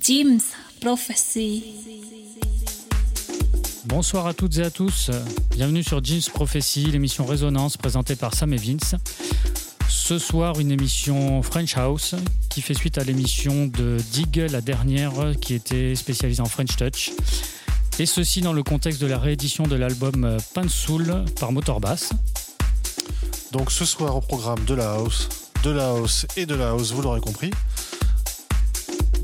Jim's 0.00 0.52
Prophecy. 0.80 1.64
Bonsoir 3.84 4.26
à 4.26 4.34
toutes 4.34 4.56
et 4.58 4.62
à 4.62 4.70
tous. 4.70 5.10
Bienvenue 5.50 5.82
sur 5.82 6.02
Jim's 6.02 6.28
Prophecy, 6.28 6.84
l'émission 6.86 7.26
Résonance 7.26 7.76
présentée 7.76 8.14
par 8.14 8.34
Sam 8.34 8.52
et 8.54 8.56
Vince. 8.56 8.94
Ce 9.88 10.18
soir, 10.18 10.60
une 10.60 10.70
émission 10.70 11.42
French 11.42 11.76
House 11.76 12.14
qui 12.48 12.62
fait 12.62 12.74
suite 12.74 12.96
à 12.96 13.04
l'émission 13.04 13.66
de 13.66 13.98
Dig, 14.12 14.36
la 14.36 14.60
dernière 14.60 15.12
qui 15.40 15.54
était 15.54 15.94
spécialisée 15.96 16.42
en 16.42 16.46
French 16.46 16.76
Touch. 16.76 17.10
Et 17.98 18.06
ceci 18.06 18.40
dans 18.40 18.52
le 18.52 18.62
contexte 18.62 19.00
de 19.00 19.06
la 19.06 19.18
réédition 19.18 19.64
de 19.64 19.74
l'album 19.74 20.38
Soul 20.68 21.24
par 21.40 21.50
Motorbass. 21.50 22.10
Donc 23.52 23.72
ce 23.72 23.84
soir 23.84 24.14
au 24.16 24.20
programme 24.20 24.64
de 24.64 24.74
la 24.74 24.92
house, 24.92 25.28
de 25.64 25.70
la 25.70 25.88
house 25.88 26.26
et 26.36 26.46
de 26.46 26.54
la 26.54 26.70
house, 26.70 26.92
vous 26.92 27.02
l'aurez 27.02 27.20
compris. 27.20 27.50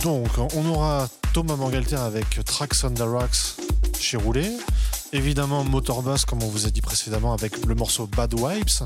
Donc 0.04 0.28
on 0.36 0.66
aura 0.66 1.08
Thomas 1.32 1.56
Mangalter 1.56 1.96
avec 1.96 2.44
Tracks 2.44 2.84
on 2.84 2.90
the 2.90 3.00
Rocks 3.00 3.56
chez 3.98 4.18
Roulé. 4.18 4.50
Évidemment 5.14 5.64
Motorbass 5.64 6.26
comme 6.26 6.42
on 6.42 6.46
vous 6.46 6.66
a 6.66 6.70
dit 6.70 6.82
précédemment 6.82 7.32
avec 7.32 7.64
le 7.64 7.74
morceau 7.74 8.06
Bad 8.06 8.38
Wipes. 8.38 8.84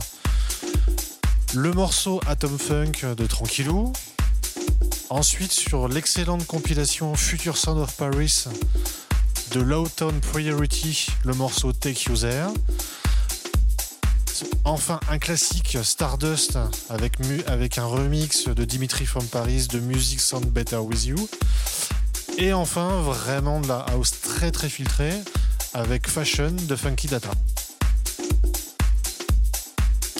Le 1.54 1.72
morceau 1.72 2.20
Atom 2.28 2.56
Funk 2.56 3.16
de 3.16 3.26
Tranquillou. 3.26 3.92
Ensuite 5.10 5.50
sur 5.50 5.88
l'excellente 5.88 6.46
compilation 6.46 7.12
Future 7.16 7.56
Sound 7.56 7.80
of 7.80 7.96
Paris 7.96 8.44
de 9.50 9.60
Lowtown 9.60 10.20
Priority, 10.20 11.08
le 11.24 11.34
morceau 11.34 11.72
Take 11.72 12.12
User. 12.12 12.44
Enfin, 14.64 15.00
un 15.08 15.18
classique 15.18 15.78
Stardust 15.82 16.58
avec, 16.90 17.78
un 17.78 17.86
remix 17.86 18.48
de 18.48 18.64
Dimitri 18.64 19.06
from 19.06 19.24
Paris 19.26 19.66
de 19.68 19.80
Music 19.80 20.20
Sound 20.20 20.46
Better 20.46 20.76
With 20.76 21.04
You. 21.06 21.28
Et 22.36 22.52
enfin, 22.52 23.02
vraiment 23.02 23.60
de 23.60 23.68
la 23.68 23.78
house 23.78 24.20
très 24.20 24.50
très 24.50 24.68
filtrée 24.68 25.14
avec 25.74 26.08
Fashion 26.08 26.52
de 26.68 26.76
Funky 26.76 27.08
Data. 27.08 27.30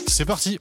C'est 0.07 0.25
parti! 0.25 0.59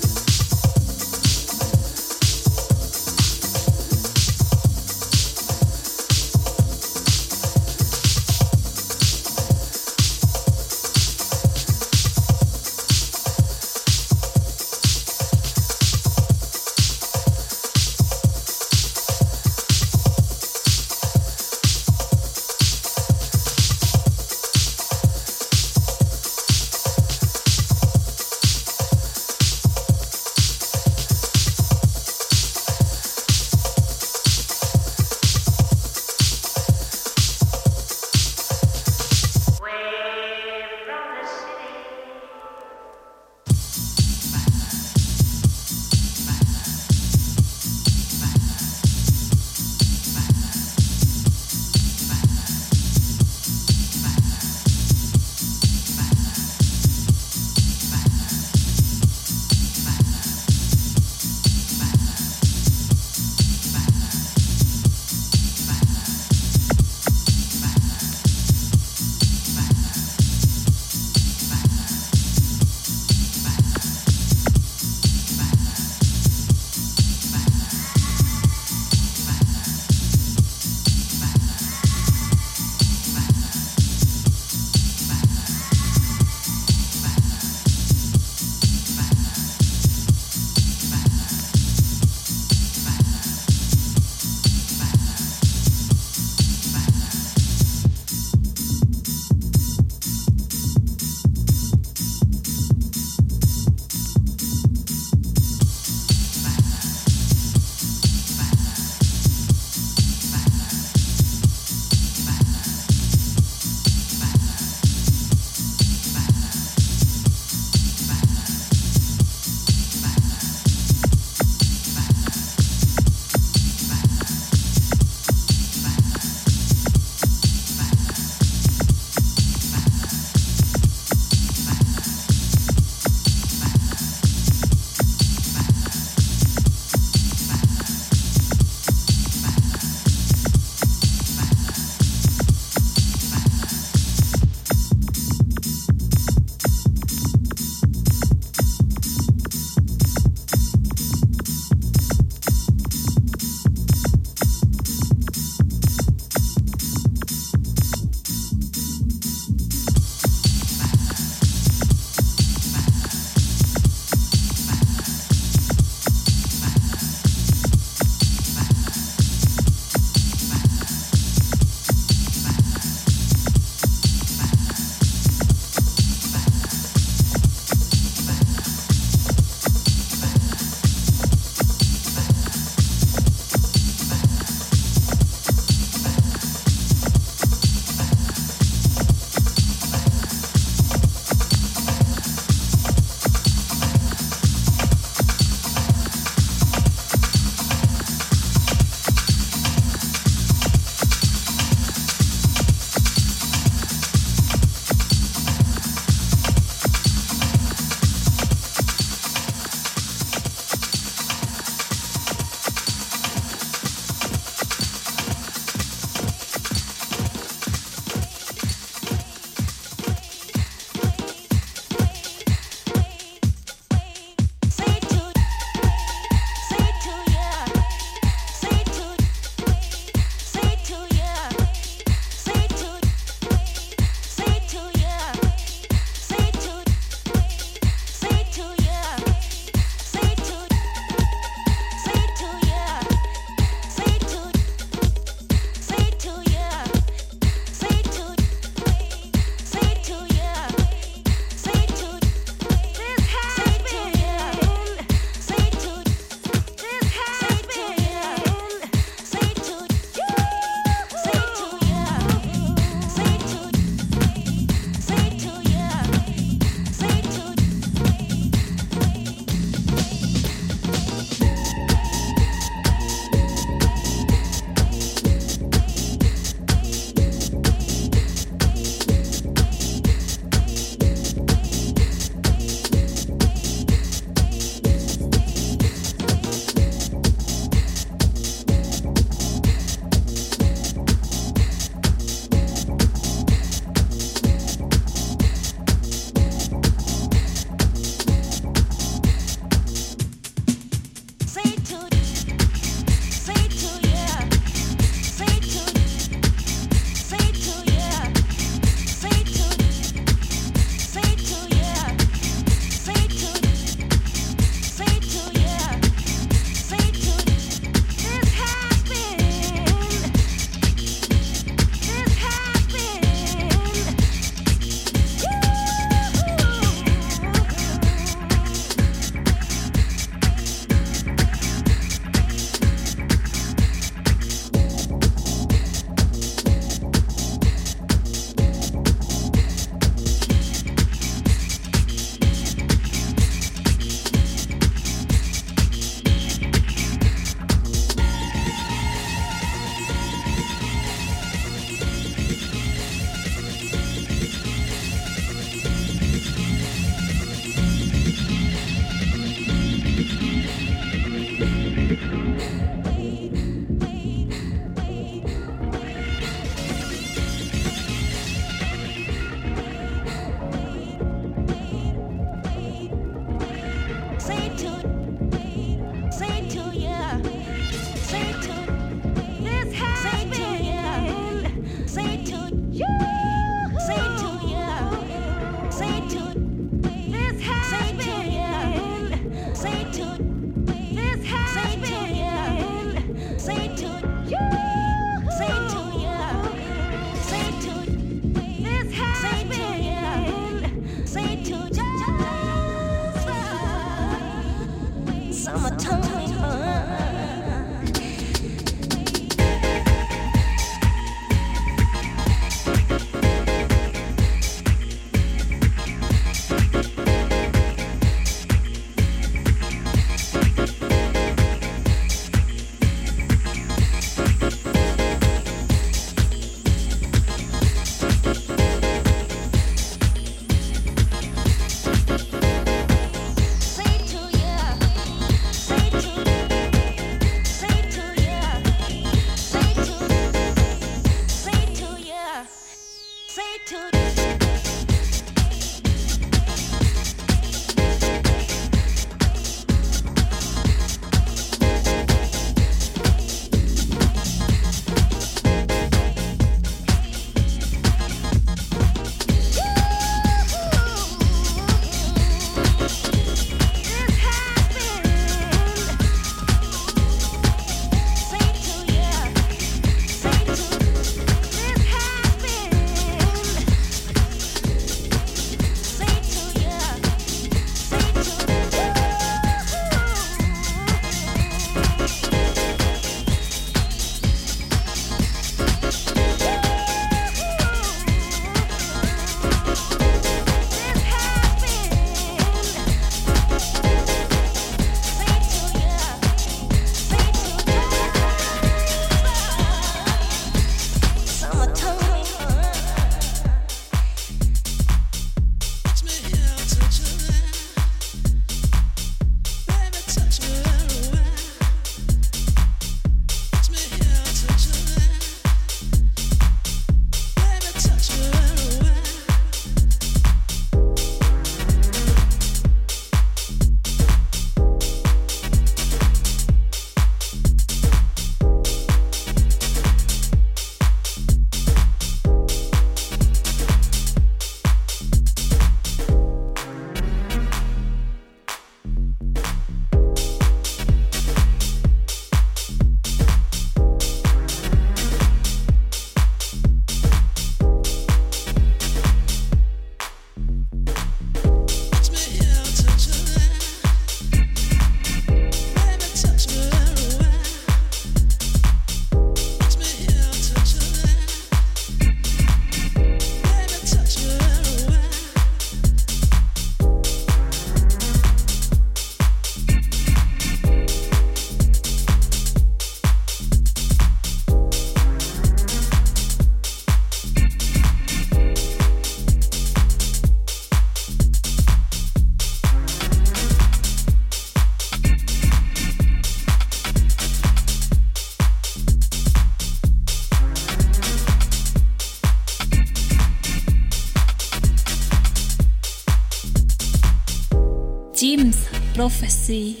Prophecy. 599.71 600.00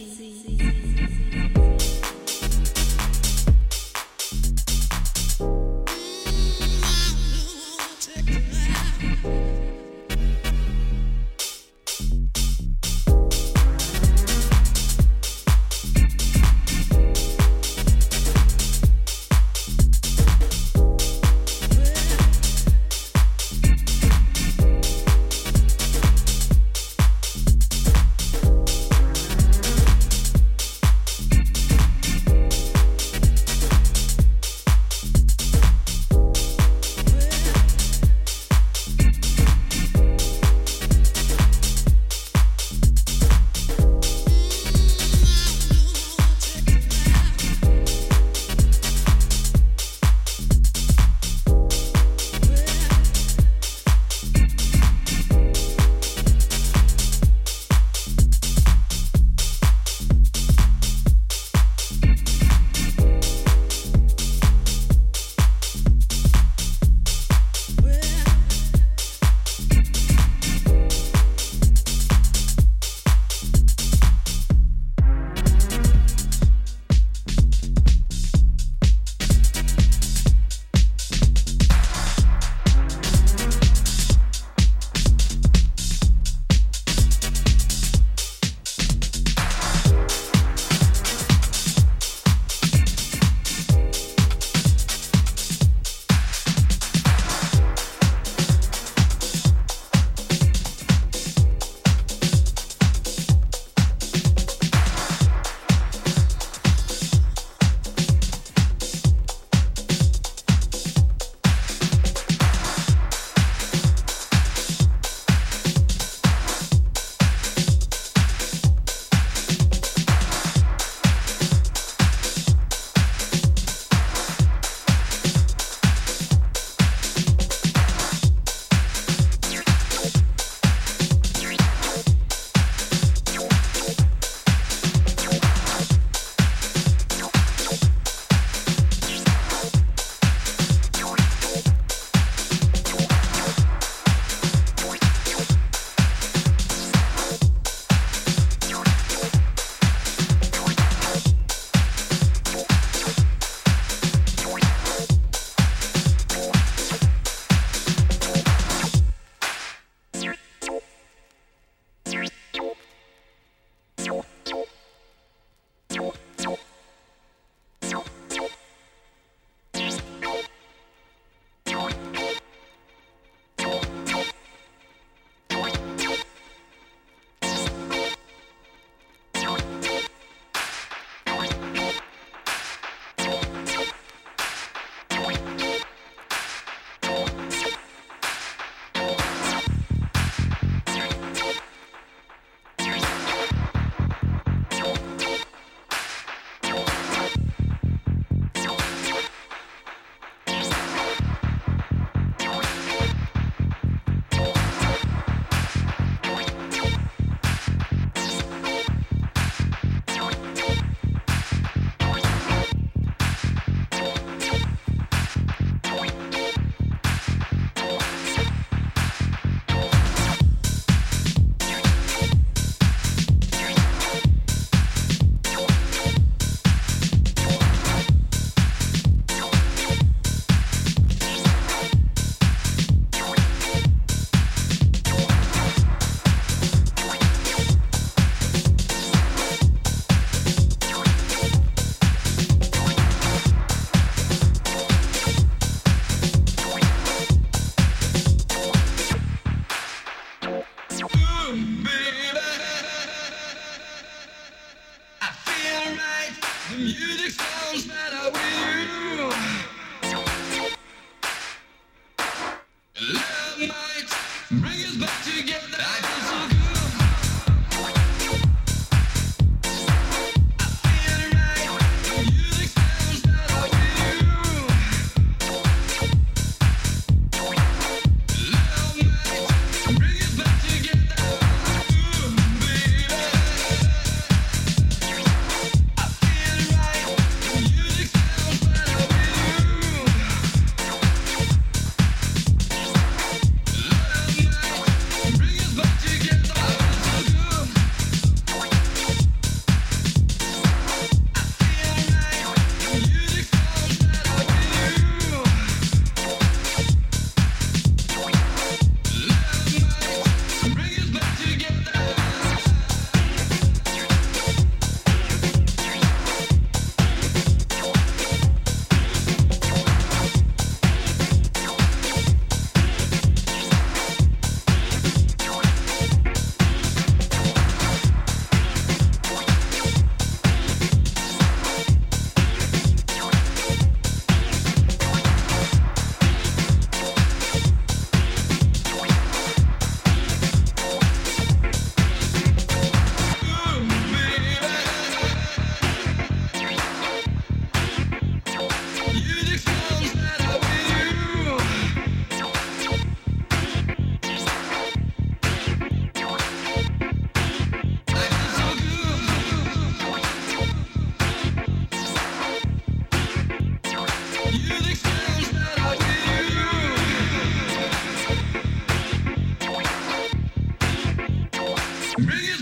Big 372.17 372.27
as 372.27 372.61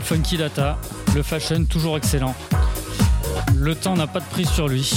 Funky 0.00 0.36
Data, 0.36 0.78
le 1.14 1.22
fashion 1.22 1.64
toujours 1.64 1.96
excellent. 1.96 2.34
Le 3.54 3.74
temps 3.74 3.94
n'a 3.94 4.06
pas 4.06 4.20
de 4.20 4.24
prise 4.24 4.48
sur 4.48 4.68
lui. 4.68 4.92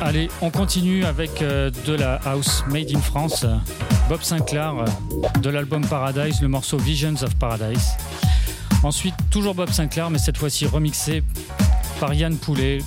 Allez, 0.00 0.28
on 0.40 0.50
continue 0.50 1.04
avec 1.04 1.42
euh, 1.42 1.70
de 1.86 1.94
la 1.94 2.16
house 2.24 2.64
made 2.68 2.94
in 2.94 3.00
France. 3.00 3.46
Bob 4.08 4.22
Sinclair, 4.22 4.74
euh, 4.78 5.38
de 5.40 5.50
l'album 5.50 5.84
Paradise, 5.86 6.40
le 6.40 6.48
morceau 6.48 6.76
Visions 6.76 7.14
of 7.22 7.34
Paradise. 7.36 7.92
Ensuite, 8.82 9.14
toujours 9.30 9.54
Bob 9.54 9.70
Sinclair, 9.70 10.10
mais 10.10 10.18
cette 10.18 10.36
fois-ci 10.36 10.66
remixé 10.66 11.22
par 12.00 12.12
Yann 12.14 12.36
Poulet, 12.36 12.78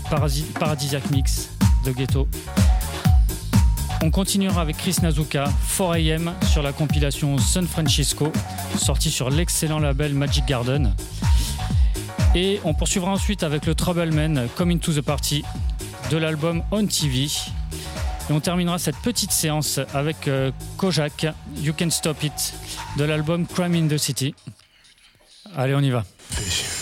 Paradisiac 0.60 1.10
Mix 1.12 1.50
de 1.86 1.92
Ghetto. 1.92 2.28
On 4.04 4.12
continuera 4.12 4.62
avec 4.62 4.78
Chris 4.78 4.98
Nazuka, 5.02 5.46
4am 5.78 6.32
sur 6.46 6.62
la 6.62 6.72
compilation 6.72 7.38
San 7.40 7.66
Francisco, 7.68 8.32
sortie 8.78 9.10
sur 9.10 9.30
l'excellent 9.30 9.80
label 9.80 10.14
Magic 10.14 10.46
Garden. 10.46 10.94
Et 12.36 12.60
on 12.64 12.74
poursuivra 12.74 13.12
ensuite 13.12 13.42
avec 13.42 13.66
le 13.66 13.74
Troubleman 13.74 14.48
Coming 14.56 14.80
to 14.80 14.94
the 14.94 15.02
Party 15.02 15.44
de 16.12 16.18
l'album 16.18 16.62
On 16.72 16.86
TV. 16.86 17.24
Et 18.30 18.34
on 18.34 18.40
terminera 18.40 18.78
cette 18.78 18.98
petite 18.98 19.32
séance 19.32 19.80
avec 19.94 20.28
euh, 20.28 20.52
Kojak, 20.78 21.28
You 21.62 21.74
Can 21.78 21.90
Stop 21.90 22.24
It, 22.24 22.54
de 22.98 23.04
l'album 23.04 23.48
Crime 23.48 23.74
in 23.74 23.88
the 23.88 23.98
City. 23.98 24.36
Allez, 25.56 25.74
on 25.74 25.82
y 25.82 25.90
va. 25.90 26.04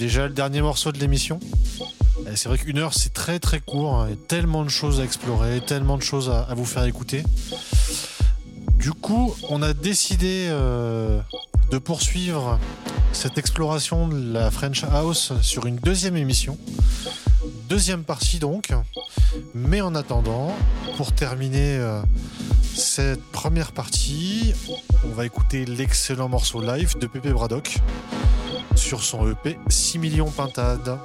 déjà 0.00 0.26
le 0.26 0.32
dernier 0.32 0.62
morceau 0.62 0.92
de 0.92 0.98
l'émission. 0.98 1.38
Et 2.26 2.34
C'est 2.34 2.48
vrai 2.48 2.56
qu'une 2.56 2.78
heure, 2.78 2.94
c'est 2.94 3.12
très 3.12 3.38
très 3.38 3.60
court. 3.60 3.96
hein. 3.96 4.06
Il 4.08 4.10
y 4.12 4.14
a 4.14 4.26
tellement 4.28 4.64
de 4.64 4.70
choses 4.70 4.98
à 4.98 5.04
explorer, 5.04 5.60
tellement 5.60 5.98
de 5.98 6.02
choses 6.02 6.30
à, 6.30 6.54
vous 6.54 6.64
faire 6.64 6.84
écouter. 6.84 7.22
Du 8.78 8.92
coup, 8.92 9.34
on 9.50 9.60
a 9.60 9.74
décidé 9.74 10.46
euh, 10.48 11.20
de 11.70 11.76
poursuivre 11.76 12.58
cette 13.12 13.36
exploration 13.36 14.08
de 14.08 14.32
la 14.32 14.50
French 14.50 14.84
House 14.84 15.34
sur 15.42 15.66
une 15.66 15.76
deuxième 15.76 16.16
émission. 16.16 16.56
Deuxième 17.68 18.02
partie 18.02 18.38
donc. 18.38 18.70
Mais 19.54 19.82
en 19.82 19.94
attendant, 19.94 20.56
pour 20.96 21.12
terminer 21.12 21.76
euh, 21.76 22.00
cette 22.74 23.22
première 23.32 23.72
partie, 23.72 24.54
on 25.04 25.14
va 25.14 25.26
écouter 25.26 25.66
l'excellent 25.66 26.30
morceau 26.30 26.62
live 26.62 26.96
de 26.98 27.06
Pepe 27.06 27.28
Braddock 27.28 27.80
sur 28.80 29.02
son 29.02 29.30
EP 29.30 29.58
6 29.68 29.98
millions 29.98 30.30
pintades. 30.30 30.98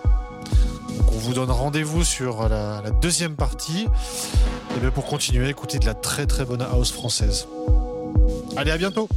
Donc 0.98 1.12
on 1.12 1.18
vous 1.18 1.34
donne 1.34 1.52
rendez-vous 1.52 2.04
sur 2.04 2.48
la, 2.48 2.82
deuxième 3.02 3.36
partie 3.36 3.88
et 4.76 4.80
bien 4.80 4.92
pour 4.92 5.06
continuer 5.06 5.48
à 5.48 5.50
écouter 5.50 5.78
de 5.78 5.86
la 5.86 5.94
très 5.94 6.26
très 6.26 6.46
bonne 6.46 6.62
house 6.62 6.92
française. 6.92 7.48
Allez, 8.56 8.72
à 8.72 8.78
bientôt 8.78 9.10